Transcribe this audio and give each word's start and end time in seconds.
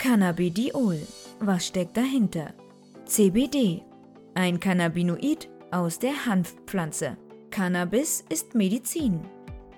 Cannabidiol. 0.00 0.98
Was 1.40 1.66
steckt 1.66 1.94
dahinter? 1.94 2.54
CBD. 3.04 3.82
Ein 4.34 4.58
Cannabinoid 4.58 5.50
aus 5.70 5.98
der 5.98 6.24
Hanfpflanze. 6.24 7.18
Cannabis 7.50 8.24
ist 8.30 8.54
Medizin. 8.54 9.20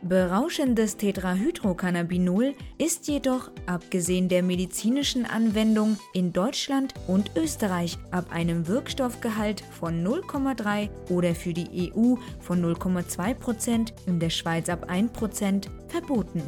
Berauschendes 0.03 0.97
Tetrahydrocannabinol 0.97 2.55
ist 2.79 3.09
jedoch, 3.09 3.51
abgesehen 3.67 4.29
der 4.29 4.45
medizinischen 4.45 5.27
Anwendung, 5.27 5.99
in 6.15 6.33
Deutschland 6.33 6.95
und 7.09 7.33
Österreich 7.37 7.99
ab 8.13 8.27
einem 8.31 8.69
Wirkstoffgehalt 8.69 9.65
von 9.73 10.07
0,3 10.07 10.89
oder 11.11 11.35
für 11.35 11.53
die 11.53 11.93
EU 11.93 12.15
von 12.39 12.65
0,2%, 12.65 13.93
in 14.07 14.21
der 14.21 14.31
Schweiz 14.31 14.69
ab 14.69 14.89
1% 14.89 15.67
verboten. 15.89 16.43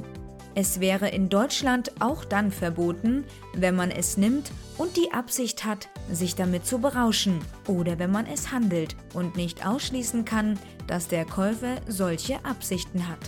Es 0.56 0.78
wäre 0.78 1.08
in 1.08 1.28
Deutschland 1.28 1.90
auch 2.00 2.24
dann 2.24 2.52
verboten, 2.52 3.24
wenn 3.54 3.74
man 3.74 3.90
es 3.90 4.16
nimmt 4.16 4.52
und 4.78 4.96
die 4.96 5.12
Absicht 5.12 5.64
hat, 5.64 5.88
sich 6.12 6.36
damit 6.36 6.64
zu 6.64 6.78
berauschen 6.78 7.40
oder 7.66 7.98
wenn 7.98 8.12
man 8.12 8.26
es 8.26 8.52
handelt 8.52 8.94
und 9.14 9.36
nicht 9.36 9.66
ausschließen 9.66 10.24
kann, 10.24 10.58
dass 10.86 11.08
der 11.08 11.24
Käufer 11.24 11.76
solche 11.88 12.44
Absichten 12.44 13.08
hat. 13.08 13.18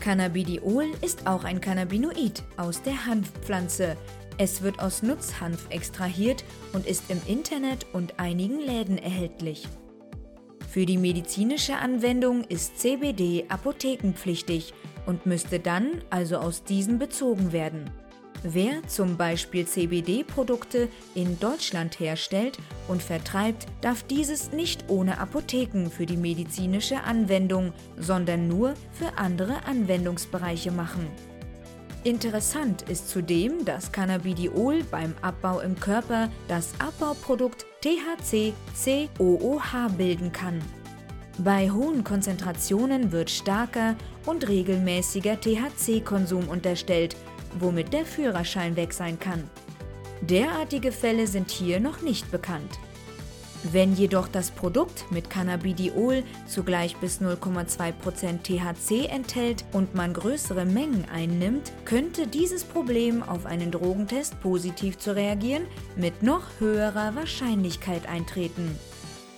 Cannabidiol 0.00 0.86
ist 1.02 1.26
auch 1.26 1.44
ein 1.44 1.60
Cannabinoid 1.60 2.42
aus 2.56 2.82
der 2.82 3.06
Hanfpflanze. 3.06 3.96
Es 4.38 4.62
wird 4.62 4.80
aus 4.80 5.02
Nutzhanf 5.02 5.66
extrahiert 5.68 6.44
und 6.72 6.86
ist 6.86 7.04
im 7.10 7.20
Internet 7.26 7.86
und 7.92 8.18
einigen 8.18 8.58
Läden 8.58 8.96
erhältlich. 8.96 9.68
Für 10.70 10.86
die 10.86 10.96
medizinische 10.96 11.76
Anwendung 11.76 12.44
ist 12.44 12.80
CBD 12.80 13.44
apothekenpflichtig 13.48 14.72
und 15.06 15.26
müsste 15.26 15.60
dann 15.60 16.02
also 16.10 16.36
aus 16.36 16.64
diesen 16.64 16.98
bezogen 16.98 17.52
werden. 17.52 17.90
Wer 18.44 18.86
zum 18.88 19.16
Beispiel 19.16 19.66
CBD-Produkte 19.66 20.88
in 21.14 21.38
Deutschland 21.38 22.00
herstellt 22.00 22.58
und 22.88 23.00
vertreibt, 23.00 23.66
darf 23.82 24.02
dieses 24.02 24.50
nicht 24.50 24.86
ohne 24.88 25.18
Apotheken 25.18 25.88
für 25.88 26.06
die 26.06 26.16
medizinische 26.16 27.04
Anwendung, 27.04 27.72
sondern 27.96 28.48
nur 28.48 28.74
für 28.90 29.16
andere 29.16 29.64
Anwendungsbereiche 29.66 30.72
machen. 30.72 31.06
Interessant 32.02 32.82
ist 32.90 33.10
zudem, 33.10 33.64
dass 33.64 33.92
Cannabidiol 33.92 34.82
beim 34.90 35.14
Abbau 35.22 35.60
im 35.60 35.78
Körper 35.78 36.28
das 36.48 36.72
Abbauprodukt 36.80 37.64
THC-COOH 37.84 39.88
bilden 39.96 40.32
kann. 40.32 40.60
Bei 41.38 41.70
hohen 41.70 42.04
Konzentrationen 42.04 43.10
wird 43.10 43.30
starker 43.30 43.96
und 44.26 44.48
regelmäßiger 44.48 45.40
THC-Konsum 45.40 46.48
unterstellt, 46.48 47.16
womit 47.58 47.92
der 47.92 48.04
Führerschein 48.04 48.76
weg 48.76 48.92
sein 48.92 49.18
kann. 49.18 49.48
Derartige 50.20 50.92
Fälle 50.92 51.26
sind 51.26 51.50
hier 51.50 51.80
noch 51.80 52.02
nicht 52.02 52.30
bekannt. 52.30 52.78
Wenn 53.70 53.94
jedoch 53.94 54.26
das 54.28 54.50
Produkt 54.50 55.06
mit 55.10 55.30
Cannabidiol 55.30 56.24
zugleich 56.46 56.96
bis 56.96 57.20
0,2% 57.20 58.42
THC 58.42 59.08
enthält 59.08 59.64
und 59.72 59.94
man 59.94 60.12
größere 60.14 60.64
Mengen 60.64 61.06
einnimmt, 61.12 61.72
könnte 61.84 62.26
dieses 62.26 62.64
Problem 62.64 63.22
auf 63.22 63.46
einen 63.46 63.70
Drogentest 63.70 64.40
positiv 64.40 64.98
zu 64.98 65.14
reagieren 65.14 65.62
mit 65.96 66.24
noch 66.24 66.42
höherer 66.58 67.14
Wahrscheinlichkeit 67.14 68.08
eintreten. 68.08 68.76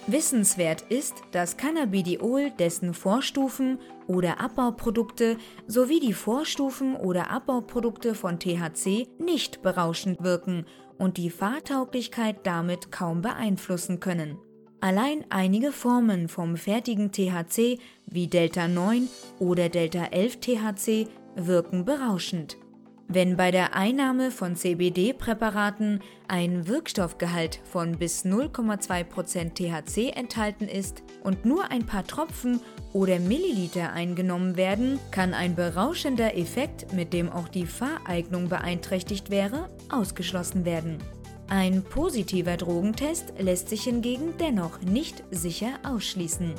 Wissenswert 0.06 0.82
ist, 0.90 1.22
dass 1.32 1.56
Cannabidiol 1.56 2.50
dessen 2.50 2.92
Vorstufen 2.92 3.78
oder 4.06 4.38
Abbauprodukte 4.38 5.38
sowie 5.66 5.98
die 5.98 6.12
Vorstufen 6.12 6.94
oder 6.94 7.30
Abbauprodukte 7.30 8.14
von 8.14 8.38
THC 8.38 9.08
nicht 9.18 9.62
berauschend 9.62 10.22
wirken 10.22 10.66
und 10.98 11.16
die 11.16 11.30
Fahrtauglichkeit 11.30 12.46
damit 12.46 12.92
kaum 12.92 13.22
beeinflussen 13.22 13.98
können. 13.98 14.36
Allein 14.80 15.24
einige 15.30 15.72
Formen 15.72 16.28
vom 16.28 16.58
fertigen 16.58 17.10
THC 17.10 17.78
wie 18.04 18.26
Delta 18.26 18.68
9 18.68 19.08
oder 19.38 19.70
Delta 19.70 20.04
11 20.04 20.40
THC 20.40 21.08
wirken 21.34 21.86
berauschend. 21.86 22.58
Wenn 23.08 23.36
bei 23.36 23.50
der 23.50 23.76
Einnahme 23.76 24.30
von 24.30 24.56
CBD-Präparaten 24.56 26.00
ein 26.26 26.66
Wirkstoffgehalt 26.66 27.60
von 27.70 27.98
bis 27.98 28.24
0,2% 28.24 29.54
THC 29.54 30.16
enthalten 30.16 30.68
ist 30.68 31.02
und 31.22 31.44
nur 31.44 31.70
ein 31.70 31.84
paar 31.84 32.06
Tropfen 32.06 32.60
oder 32.94 33.18
Milliliter 33.18 33.92
eingenommen 33.92 34.56
werden, 34.56 34.98
kann 35.10 35.34
ein 35.34 35.54
berauschender 35.54 36.36
Effekt, 36.36 36.94
mit 36.94 37.12
dem 37.12 37.30
auch 37.30 37.48
die 37.48 37.66
Fahreignung 37.66 38.48
beeinträchtigt 38.48 39.30
wäre, 39.30 39.68
ausgeschlossen 39.90 40.64
werden. 40.64 40.98
Ein 41.48 41.82
positiver 41.82 42.56
Drogentest 42.56 43.34
lässt 43.38 43.68
sich 43.68 43.84
hingegen 43.84 44.32
dennoch 44.40 44.80
nicht 44.80 45.22
sicher 45.30 45.78
ausschließen. 45.82 46.54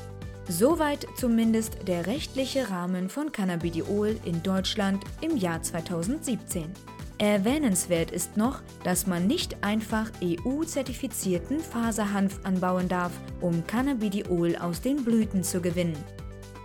Soweit 0.47 1.07
zumindest 1.15 1.87
der 1.87 2.05
rechtliche 2.05 2.69
Rahmen 2.69 3.09
von 3.09 3.31
Cannabidiol 3.31 4.15
in 4.25 4.43
Deutschland 4.43 5.03
im 5.21 5.37
Jahr 5.37 5.63
2017. 5.63 6.71
Erwähnenswert 7.17 8.11
ist 8.11 8.37
noch, 8.37 8.61
dass 8.83 9.07
man 9.07 9.25
nicht 9.25 9.63
einfach 9.63 10.11
EU-zertifizierten 10.21 11.59
Faserhanf 11.59 12.41
anbauen 12.43 12.87
darf, 12.87 13.11
um 13.41 13.65
Cannabidiol 13.65 14.55
aus 14.57 14.81
den 14.81 15.03
Blüten 15.03 15.43
zu 15.43 15.61
gewinnen. 15.61 15.97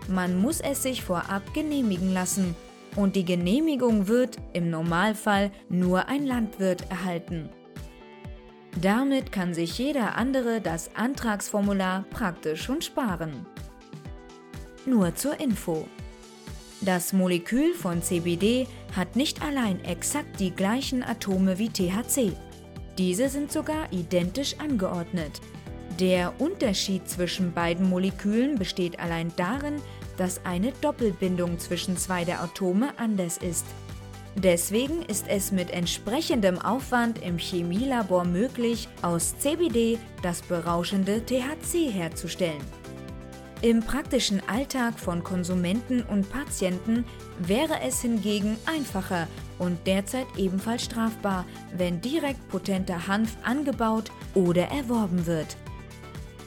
Man 0.08 0.38
muss 0.38 0.60
es 0.60 0.82
sich 0.82 1.02
vorab 1.02 1.54
genehmigen 1.54 2.12
lassen 2.12 2.54
und 2.96 3.16
die 3.16 3.24
Genehmigung 3.24 4.08
wird 4.08 4.36
im 4.52 4.69
Normalfall 4.69 5.52
nur 5.70 6.08
ein 6.08 6.26
Landwirt 6.26 6.90
erhalten. 6.90 7.48
Damit 8.80 9.32
kann 9.32 9.54
sich 9.54 9.78
jeder 9.78 10.16
andere 10.16 10.60
das 10.60 10.94
Antragsformular 10.96 12.04
praktisch 12.10 12.62
schon 12.62 12.82
sparen. 12.82 13.46
Nur 14.86 15.14
zur 15.14 15.38
Info. 15.38 15.86
Das 16.80 17.12
Molekül 17.12 17.74
von 17.74 18.02
CBD 18.02 18.66
hat 18.96 19.14
nicht 19.14 19.42
allein 19.42 19.84
exakt 19.84 20.41
die 20.41 20.50
gleichen 20.50 21.02
Atome 21.02 21.58
wie 21.58 21.68
THC. 21.68 22.32
Diese 22.96 23.28
sind 23.28 23.52
sogar 23.52 23.92
identisch 23.92 24.58
angeordnet. 24.58 25.40
Der 25.98 26.32
Unterschied 26.40 27.06
zwischen 27.06 27.52
beiden 27.52 27.90
Molekülen 27.90 28.54
besteht 28.56 28.98
allein 28.98 29.30
darin, 29.36 29.82
dass 30.16 30.44
eine 30.46 30.72
Doppelbindung 30.80 31.58
zwischen 31.58 31.98
zwei 31.98 32.24
der 32.24 32.42
Atome 32.42 32.98
anders 32.98 33.36
ist. 33.36 33.66
Deswegen 34.36 35.02
ist 35.02 35.26
es 35.28 35.52
mit 35.52 35.70
entsprechendem 35.70 36.58
Aufwand 36.58 37.22
im 37.22 37.36
Chemielabor 37.36 38.24
möglich, 38.24 38.88
aus 39.02 39.38
CBD 39.38 39.98
das 40.22 40.40
berauschende 40.40 41.22
THC 41.26 41.90
herzustellen. 41.92 42.79
Im 43.62 43.81
praktischen 43.81 44.41
Alltag 44.48 44.98
von 44.98 45.22
Konsumenten 45.22 46.03
und 46.03 46.31
Patienten 46.32 47.04
wäre 47.38 47.82
es 47.87 48.00
hingegen 48.00 48.56
einfacher 48.65 49.28
und 49.59 49.87
derzeit 49.87 50.26
ebenfalls 50.38 50.84
strafbar, 50.84 51.44
wenn 51.76 52.00
direkt 52.00 52.49
potenter 52.49 53.06
Hanf 53.06 53.37
angebaut 53.43 54.10
oder 54.34 54.69
erworben 54.69 55.26
wird. 55.26 55.59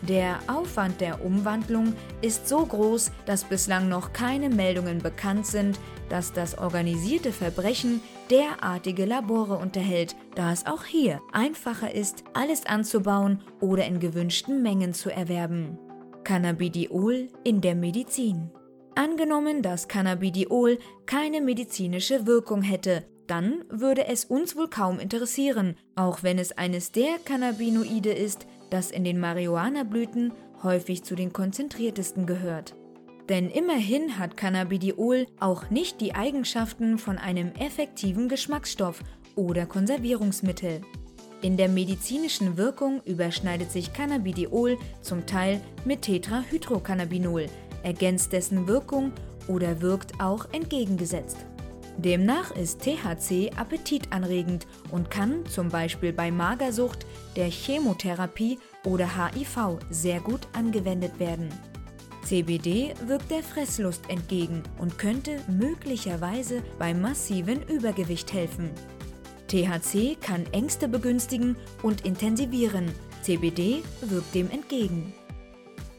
Der 0.02 0.40
Aufwand 0.47 1.02
der 1.02 1.23
Umwandlung 1.23 1.94
ist 2.22 2.50
so 2.50 2.66
groß, 2.66 3.12
dass 3.28 3.44
bislang 3.44 3.90
noch 3.90 4.12
keine 4.12 4.50
Meldungen 4.50 4.97
bekannt 4.97 5.46
sind, 5.46 5.79
dass 6.09 6.34
das 6.34 6.57
organisierte 6.57 7.31
Verbrechen 7.31 8.02
derartige 8.31 9.06
Labore 9.06 9.57
unterhält, 9.57 10.16
da 10.35 10.52
es 10.52 10.66
auch 10.66 10.84
hier 10.84 11.22
einfacher 11.31 11.94
ist, 11.94 12.23
alles 12.34 12.66
anzubauen 12.66 13.41
oder 13.62 13.85
in 13.85 14.00
gewünschten 14.00 14.63
Mengen 14.63 14.94
zu 14.96 15.12
erwerben. 15.12 15.78
Cannabidiol 16.23 17.28
in 17.44 17.59
der 17.59 17.75
Medizin. 17.75 18.50
Angenommen, 18.95 19.61
dass 19.61 19.88
Cannabidiol 19.88 20.79
keine 21.06 21.41
medizinische 21.41 22.25
Wirkung 22.25 22.61
hätte, 22.61 23.03
dann 23.28 23.66
würde 23.69 24.07
es 24.07 24.25
uns 24.25 24.56
wohl 24.56 24.69
kaum 24.69 25.00
interessieren, 25.00 25.75
auch 25.96 26.23
wenn 26.23 26.40
es 26.40 26.52
eines 26.53 26.91
der 26.91 27.17
Cannabinoide 27.25 28.11
ist, 28.11 28.47
das 28.70 28.91
in 28.91 29.03
den 29.03 29.20
Marihuana-Blüten 29.20 30.34
häufig 30.61 31.03
zu 31.03 31.16
den 31.16 31.34
konzentriertesten 31.34 32.25
gehört. 32.25 32.75
Denn 33.29 33.49
immerhin 33.49 34.17
hat 34.17 34.37
Cannabidiol 34.37 35.28
auch 35.40 35.70
nicht 35.70 35.99
die 36.02 36.16
Eigenschaften 36.16 36.97
von 36.97 37.17
einem 37.17 37.52
effektiven 37.53 38.29
Geschmacksstoff 38.29 39.02
oder 39.35 39.66
Konservierungsmittel. 39.66 40.81
In 41.43 41.57
der 41.57 41.67
medizinischen 41.67 42.55
Wirkung 42.55 43.01
überschneidet 43.03 43.69
sich 43.69 43.91
Cannabidiol 43.91 44.78
zum 45.01 45.25
Teil 45.25 45.59
mit 45.84 46.03
Tetrahydrocannabinol, 46.03 47.47
ergänzt 47.84 48.31
dessen 48.31 48.66
Wirkung 48.66 49.11
oder 49.49 49.81
wirkt 49.81 50.22
auch 50.22 50.47
entgegengesetzt. 50.53 51.35
Demnach 51.97 52.55
ist 52.55 52.79
THC 52.81 53.51
appetitanregend 53.57 54.66
und 54.90 55.11
kann 55.11 55.45
zum 55.47 55.67
Beispiel 55.67 56.13
bei 56.13 56.31
Magersucht, 56.31 57.05
der 57.35 57.49
Chemotherapie 57.49 58.57
oder 58.85 59.05
HIV 59.05 59.79
sehr 59.89 60.22
gut 60.22 60.47
angewendet 60.53 61.19
werden. 61.19 61.49
CBD 62.23 62.93
wirkt 63.05 63.29
der 63.29 63.43
Fresslust 63.43 64.09
entgegen 64.09 64.63
und 64.79 64.97
könnte 64.97 65.41
möglicherweise 65.49 66.63
beim 66.79 67.01
massiven 67.01 67.61
Übergewicht 67.63 68.31
helfen. 68.31 68.69
THC 69.53 70.17
kann 70.20 70.47
Ängste 70.52 70.88
begünstigen 70.88 71.55
und 71.84 72.05
intensivieren, 72.05 72.91
CBD 73.22 73.84
wirkt 74.02 74.34
dem 74.34 74.50
entgegen. 74.50 75.14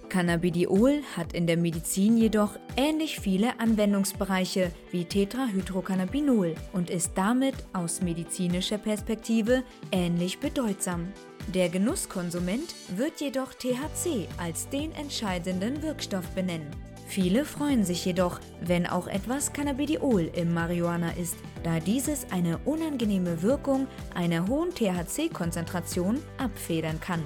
Cannabidiol 0.09 1.03
hat 1.17 1.33
in 1.33 1.47
der 1.47 1.57
Medizin 1.57 2.17
jedoch 2.17 2.59
ähnlich 2.77 3.21
viele 3.21 3.61
Anwendungsbereiche 3.61 4.73
wie 4.91 5.05
Tetrahydrocannabinol 5.05 6.57
und 6.73 6.91
ist 6.91 7.13
damit 7.15 7.55
aus 7.73 8.03
medizinischer 8.03 8.79
Perspektive 8.79 9.63
ähnlich 9.93 10.41
bedeutsam. 10.41 11.13
Der 11.47 11.69
Genusskonsument 11.69 12.75
wird 12.97 13.21
jedoch 13.21 13.55
THC 13.55 14.27
als 14.37 14.69
den 14.69 14.91
entscheidenden 14.93 15.81
Wirkstoff 15.81 16.27
benennen. 16.31 16.71
Viele 17.07 17.45
freuen 17.45 17.85
sich 17.85 18.05
jedoch, 18.05 18.41
wenn 18.61 18.87
auch 18.87 19.07
etwas 19.07 19.53
Cannabidiol 19.53 20.31
im 20.35 20.55
Marihuana 20.55 21.11
ist, 21.13 21.37
da 21.63 21.79
dieses 21.79 22.27
eine 22.31 22.59
unangenehme 22.65 23.43
Wirkung 23.43 23.87
einer 24.15 24.49
hohen 24.49 24.71
THC-Konzentration 24.71 26.19
abfedern 26.39 27.01
kann. 27.01 27.23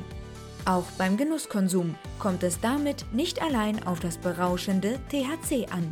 Auch 0.64 0.84
beim 0.98 1.16
Genusskonsum 1.16 1.94
kommt 2.18 2.42
es 2.42 2.60
damit 2.60 3.06
nicht 3.12 3.40
allein 3.40 3.86
auf 3.86 4.00
das 4.00 4.18
berauschende 4.18 4.98
THC 5.08 5.70
an. 5.70 5.90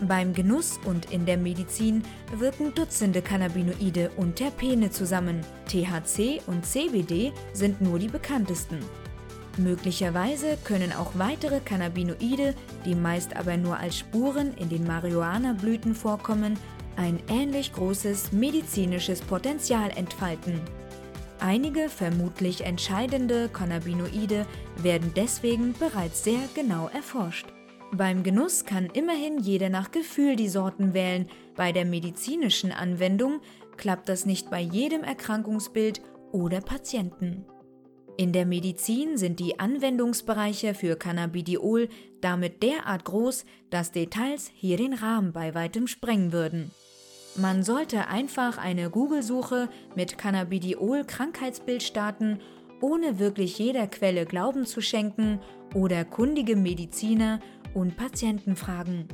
Beim 0.00 0.34
Genuss 0.34 0.78
und 0.84 1.10
in 1.12 1.24
der 1.24 1.38
Medizin 1.38 2.02
wirken 2.36 2.74
Dutzende 2.74 3.22
Cannabinoide 3.22 4.10
und 4.16 4.36
Terpene 4.36 4.90
zusammen. 4.90 5.40
THC 5.66 6.42
und 6.46 6.66
CBD 6.66 7.32
sind 7.52 7.80
nur 7.80 7.98
die 7.98 8.08
bekanntesten. 8.08 8.78
Möglicherweise 9.56 10.58
können 10.64 10.92
auch 10.92 11.12
weitere 11.14 11.60
Cannabinoide, 11.60 12.54
die 12.84 12.94
meist 12.94 13.36
aber 13.36 13.56
nur 13.56 13.78
als 13.78 13.98
Spuren 13.98 14.52
in 14.56 14.68
den 14.68 14.86
Marihuana-Blüten 14.86 15.94
vorkommen, 15.94 16.58
ein 16.96 17.20
ähnlich 17.28 17.72
großes 17.72 18.32
medizinisches 18.32 19.20
Potenzial 19.20 19.90
entfalten. 19.96 20.60
Einige 21.40 21.88
vermutlich 21.88 22.62
entscheidende 22.62 23.48
Cannabinoide 23.48 24.46
werden 24.82 25.12
deswegen 25.14 25.74
bereits 25.74 26.24
sehr 26.24 26.40
genau 26.54 26.88
erforscht. 26.88 27.46
Beim 27.92 28.22
Genuss 28.22 28.64
kann 28.64 28.86
immerhin 28.86 29.38
jeder 29.38 29.68
nach 29.68 29.90
Gefühl 29.92 30.36
die 30.36 30.48
Sorten 30.48 30.94
wählen, 30.94 31.28
bei 31.54 31.70
der 31.70 31.84
medizinischen 31.84 32.72
Anwendung 32.72 33.40
klappt 33.76 34.08
das 34.08 34.26
nicht 34.26 34.50
bei 34.50 34.60
jedem 34.60 35.04
Erkrankungsbild 35.04 36.00
oder 36.32 36.60
Patienten. 36.60 37.44
In 38.16 38.32
der 38.32 38.46
Medizin 38.46 39.16
sind 39.16 39.40
die 39.40 39.58
Anwendungsbereiche 39.58 40.74
für 40.74 40.94
Cannabidiol 40.94 41.88
damit 42.20 42.62
derart 42.62 43.04
groß, 43.04 43.44
dass 43.70 43.90
Details 43.90 44.52
hier 44.54 44.76
den 44.76 44.94
Rahmen 44.94 45.32
bei 45.32 45.54
weitem 45.54 45.88
sprengen 45.88 46.32
würden. 46.32 46.70
Man 47.36 47.64
sollte 47.64 48.06
einfach 48.06 48.58
eine 48.58 48.90
Google-Suche 48.90 49.68
mit 49.96 50.16
Cannabidiol-Krankheitsbild 50.16 51.82
starten, 51.82 52.38
ohne 52.80 53.18
wirklich 53.18 53.58
jeder 53.58 53.88
Quelle 53.88 54.26
Glauben 54.26 54.64
zu 54.64 54.80
schenken 54.80 55.40
oder 55.74 56.04
kundige 56.04 56.54
Mediziner 56.54 57.40
und 57.74 57.96
Patienten 57.96 58.54
fragen. 58.54 59.08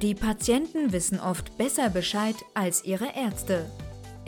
Die 0.00 0.14
Patienten 0.14 0.92
wissen 0.92 1.20
oft 1.20 1.58
besser 1.58 1.90
Bescheid 1.90 2.36
als 2.54 2.84
ihre 2.84 3.14
Ärzte. 3.14 3.66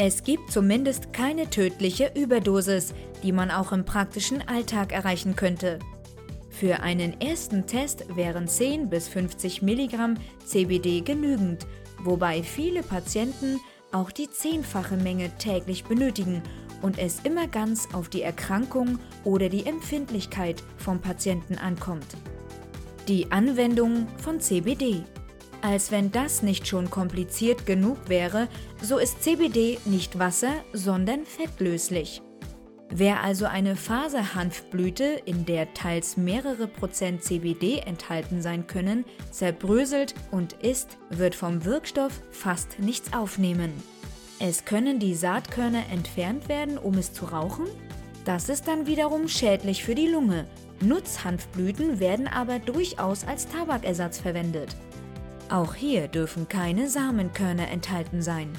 Es 0.02 0.24
gibt 0.24 0.50
zumindest 0.50 1.12
keine 1.12 1.50
tödliche 1.50 2.10
Überdosis, 2.14 2.94
die 3.22 3.32
man 3.32 3.50
auch 3.50 3.70
im 3.70 3.84
praktischen 3.84 4.40
Alltag 4.48 4.92
erreichen 4.92 5.36
könnte. 5.36 5.78
Für 6.48 6.80
einen 6.80 7.20
ersten 7.20 7.66
Test 7.66 8.16
wären 8.16 8.48
10 8.48 8.88
bis 8.88 9.08
50 9.08 9.60
Milligramm 9.60 10.14
CBD 10.46 11.02
genügend 11.02 11.66
wobei 12.04 12.42
viele 12.42 12.82
Patienten 12.82 13.60
auch 13.92 14.10
die 14.10 14.30
zehnfache 14.30 14.96
Menge 14.96 15.30
täglich 15.38 15.84
benötigen 15.84 16.42
und 16.82 16.98
es 16.98 17.20
immer 17.24 17.46
ganz 17.46 17.88
auf 17.92 18.08
die 18.08 18.22
Erkrankung 18.22 18.98
oder 19.24 19.48
die 19.48 19.66
Empfindlichkeit 19.66 20.62
vom 20.78 21.00
Patienten 21.00 21.56
ankommt. 21.56 22.06
Die 23.08 23.30
Anwendung 23.30 24.06
von 24.18 24.40
CBD. 24.40 25.04
Als 25.62 25.90
wenn 25.90 26.10
das 26.10 26.42
nicht 26.42 26.66
schon 26.66 26.90
kompliziert 26.90 27.66
genug 27.66 27.98
wäre, 28.08 28.48
so 28.82 28.98
ist 28.98 29.22
CBD 29.22 29.78
nicht 29.84 30.18
wasser, 30.18 30.52
sondern 30.72 31.26
fettlöslich. 31.26 32.22
Wer 32.92 33.22
also 33.22 33.44
eine 33.44 33.76
Faserhanfblüte, 33.76 35.22
in 35.24 35.44
der 35.44 35.72
teils 35.74 36.16
mehrere 36.16 36.66
Prozent 36.66 37.22
CBD 37.22 37.78
enthalten 37.78 38.42
sein 38.42 38.66
können, 38.66 39.04
zerbröselt 39.30 40.14
und 40.32 40.54
isst, 40.54 40.98
wird 41.10 41.36
vom 41.36 41.64
Wirkstoff 41.64 42.20
fast 42.30 42.80
nichts 42.80 43.12
aufnehmen. 43.12 43.72
Es 44.40 44.64
können 44.64 44.98
die 44.98 45.14
Saatkörner 45.14 45.84
entfernt 45.92 46.48
werden, 46.48 46.78
um 46.78 46.94
es 46.94 47.12
zu 47.12 47.26
rauchen? 47.26 47.66
Das 48.24 48.48
ist 48.48 48.66
dann 48.66 48.86
wiederum 48.86 49.28
schädlich 49.28 49.84
für 49.84 49.94
die 49.94 50.08
Lunge. 50.08 50.46
Nutzhanfblüten 50.80 52.00
werden 52.00 52.26
aber 52.26 52.58
durchaus 52.58 53.24
als 53.24 53.46
Tabakersatz 53.46 54.18
verwendet. 54.18 54.74
Auch 55.50 55.74
hier 55.74 56.06
dürfen 56.06 56.48
keine 56.48 56.88
Samenkörner 56.88 57.68
enthalten 57.70 58.22
sein. 58.22 58.52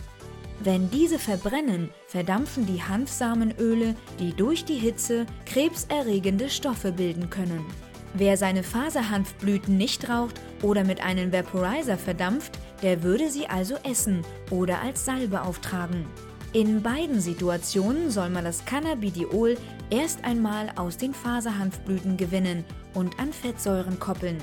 Wenn 0.59 0.91
diese 0.91 1.19
verbrennen, 1.19 1.89
verdampfen 2.07 2.65
die 2.65 2.83
Hanfsamenöle, 2.83 3.95
die 4.19 4.33
durch 4.33 4.65
die 4.65 4.77
Hitze 4.77 5.25
krebserregende 5.45 6.49
Stoffe 6.49 6.91
bilden 6.91 7.29
können. 7.29 7.65
Wer 8.13 8.35
seine 8.35 8.61
Faserhanfblüten 8.61 9.77
nicht 9.77 10.09
raucht 10.09 10.39
oder 10.61 10.83
mit 10.83 11.01
einem 11.01 11.31
Vaporizer 11.31 11.97
verdampft, 11.97 12.59
der 12.83 13.03
würde 13.03 13.29
sie 13.29 13.47
also 13.47 13.75
essen 13.83 14.23
oder 14.49 14.81
als 14.81 15.05
Salbe 15.05 15.41
auftragen. 15.43 16.05
In 16.51 16.83
beiden 16.83 17.21
Situationen 17.21 18.11
soll 18.11 18.29
man 18.29 18.43
das 18.43 18.65
Cannabidiol 18.65 19.57
erst 19.89 20.25
einmal 20.25 20.73
aus 20.75 20.97
den 20.97 21.13
Faserhanfblüten 21.13 22.17
gewinnen 22.17 22.65
und 22.93 23.17
an 23.17 23.31
Fettsäuren 23.31 23.97
koppeln. 23.97 24.37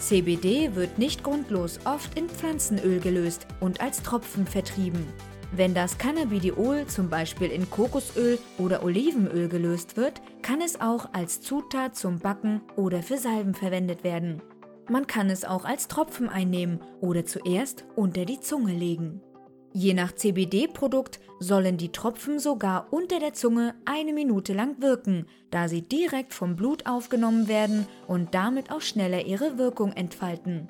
CBD 0.00 0.74
wird 0.74 0.98
nicht 0.98 1.22
grundlos 1.22 1.78
oft 1.84 2.18
in 2.18 2.28
Pflanzenöl 2.28 3.00
gelöst 3.00 3.46
und 3.60 3.80
als 3.80 4.02
Tropfen 4.02 4.46
vertrieben. 4.46 5.06
Wenn 5.52 5.74
das 5.74 5.98
Cannabidiol 5.98 6.86
zum 6.86 7.10
Beispiel 7.10 7.50
in 7.50 7.68
Kokosöl 7.68 8.38
oder 8.56 8.82
Olivenöl 8.82 9.48
gelöst 9.48 9.96
wird, 9.96 10.22
kann 10.42 10.60
es 10.60 10.80
auch 10.80 11.12
als 11.12 11.40
Zutat 11.40 11.96
zum 11.96 12.18
Backen 12.18 12.62
oder 12.76 13.02
für 13.02 13.18
Salben 13.18 13.54
verwendet 13.54 14.02
werden. 14.02 14.40
Man 14.88 15.06
kann 15.06 15.28
es 15.28 15.44
auch 15.44 15.64
als 15.64 15.86
Tropfen 15.86 16.28
einnehmen 16.28 16.80
oder 17.00 17.24
zuerst 17.26 17.84
unter 17.94 18.24
die 18.24 18.40
Zunge 18.40 18.72
legen. 18.72 19.20
Je 19.72 19.94
nach 19.94 20.12
CBD-Produkt 20.12 21.20
sollen 21.38 21.76
die 21.76 21.92
Tropfen 21.92 22.38
sogar 22.38 22.92
unter 22.92 23.20
der 23.20 23.34
Zunge 23.34 23.74
eine 23.84 24.12
Minute 24.12 24.52
lang 24.52 24.82
wirken, 24.82 25.26
da 25.50 25.68
sie 25.68 25.82
direkt 25.82 26.34
vom 26.34 26.56
Blut 26.56 26.86
aufgenommen 26.86 27.46
werden 27.46 27.86
und 28.08 28.34
damit 28.34 28.72
auch 28.72 28.80
schneller 28.80 29.24
ihre 29.24 29.58
Wirkung 29.58 29.92
entfalten. 29.92 30.68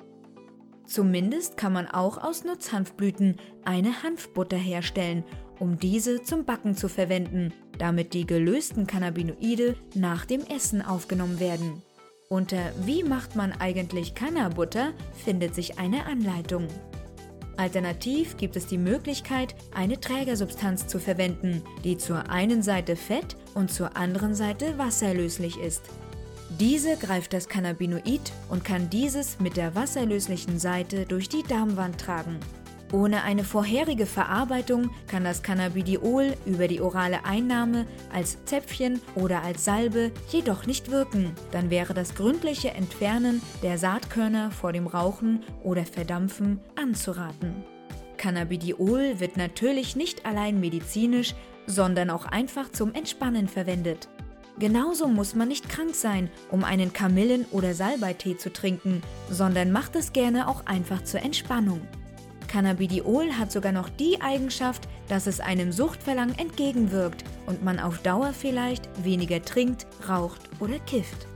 Zumindest 0.85 1.57
kann 1.57 1.73
man 1.73 1.87
auch 1.87 2.17
aus 2.21 2.43
Nutzhanfblüten 2.43 3.37
eine 3.65 4.03
Hanfbutter 4.03 4.57
herstellen, 4.57 5.23
um 5.59 5.77
diese 5.77 6.21
zum 6.21 6.45
Backen 6.45 6.75
zu 6.75 6.89
verwenden, 6.89 7.53
damit 7.77 8.13
die 8.13 8.27
gelösten 8.27 8.87
Cannabinoide 8.87 9.75
nach 9.95 10.25
dem 10.25 10.41
Essen 10.41 10.81
aufgenommen 10.81 11.39
werden. 11.39 11.81
Unter 12.29 12.71
Wie 12.85 13.03
macht 13.03 13.35
man 13.35 13.51
eigentlich 13.51 14.15
Cannabutter 14.15 14.93
findet 15.23 15.55
sich 15.55 15.79
eine 15.79 16.05
Anleitung. 16.05 16.67
Alternativ 17.57 18.37
gibt 18.37 18.55
es 18.55 18.65
die 18.65 18.77
Möglichkeit, 18.77 19.55
eine 19.73 19.99
Trägersubstanz 19.99 20.87
zu 20.87 20.99
verwenden, 20.99 21.61
die 21.83 21.97
zur 21.97 22.29
einen 22.29 22.63
Seite 22.63 22.95
fett 22.95 23.35
und 23.53 23.71
zur 23.71 23.97
anderen 23.97 24.35
Seite 24.35 24.77
wasserlöslich 24.77 25.59
ist. 25.59 25.83
Diese 26.59 26.97
greift 26.97 27.33
das 27.33 27.47
Cannabinoid 27.47 28.31
und 28.49 28.65
kann 28.65 28.89
dieses 28.89 29.39
mit 29.39 29.57
der 29.57 29.73
wasserlöslichen 29.73 30.59
Seite 30.59 31.05
durch 31.05 31.29
die 31.29 31.43
Darmwand 31.43 31.99
tragen. 31.99 32.39
Ohne 32.91 33.23
eine 33.23 33.45
vorherige 33.45 34.05
Verarbeitung 34.05 34.89
kann 35.07 35.23
das 35.23 35.43
Cannabidiol 35.43 36.35
über 36.45 36.67
die 36.67 36.81
orale 36.81 37.23
Einnahme 37.23 37.85
als 38.13 38.43
Zäpfchen 38.43 38.99
oder 39.15 39.43
als 39.43 39.63
Salbe 39.63 40.11
jedoch 40.29 40.65
nicht 40.65 40.91
wirken. 40.91 41.31
Dann 41.51 41.69
wäre 41.69 41.93
das 41.93 42.15
gründliche 42.15 42.71
Entfernen 42.71 43.41
der 43.63 43.77
Saatkörner 43.77 44.51
vor 44.51 44.73
dem 44.73 44.87
Rauchen 44.87 45.43
oder 45.63 45.85
Verdampfen 45.85 46.59
anzuraten. 46.75 47.63
Cannabidiol 48.17 49.19
wird 49.19 49.37
natürlich 49.37 49.95
nicht 49.95 50.25
allein 50.25 50.59
medizinisch, 50.59 51.33
sondern 51.67 52.09
auch 52.09 52.25
einfach 52.25 52.71
zum 52.71 52.93
Entspannen 52.93 53.47
verwendet. 53.47 54.09
Genauso 54.59 55.07
muss 55.07 55.33
man 55.33 55.47
nicht 55.47 55.69
krank 55.69 55.95
sein, 55.95 56.29
um 56.51 56.65
einen 56.65 56.91
Kamillen- 56.91 57.45
oder 57.51 57.73
Salbeitee 57.73 58.37
zu 58.37 58.51
trinken, 58.51 59.01
sondern 59.29 59.71
macht 59.71 59.95
es 59.95 60.11
gerne 60.11 60.49
auch 60.49 60.65
einfach 60.65 61.03
zur 61.03 61.21
Entspannung. 61.21 61.81
Cannabidiol 62.51 63.31
hat 63.31 63.49
sogar 63.49 63.71
noch 63.71 63.87
die 63.87 64.19
Eigenschaft, 64.19 64.89
dass 65.07 65.25
es 65.25 65.39
einem 65.39 65.71
Suchtverlangen 65.71 66.37
entgegenwirkt 66.37 67.23
und 67.45 67.63
man 67.63 67.79
auf 67.79 67.99
Dauer 67.99 68.33
vielleicht 68.33 68.89
weniger 69.05 69.41
trinkt, 69.41 69.87
raucht 70.09 70.41
oder 70.59 70.77
kifft. 70.79 71.30